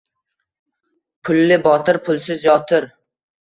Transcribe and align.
Pulli 1.27 1.59
botir, 1.67 2.01
pulsiz 2.09 2.47
yotir 2.49 2.91